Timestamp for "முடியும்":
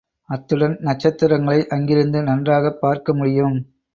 3.13-3.71